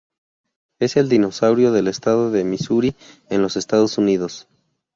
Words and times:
Es 0.79 0.97
el 0.97 1.09
dinosaurio 1.09 1.71
del 1.71 1.87
estado 1.87 2.31
de 2.31 2.43
Missouri 2.43 2.95
en 3.29 3.43
los 3.43 3.55
Estados 3.55 3.99
Unidos. 3.99 4.47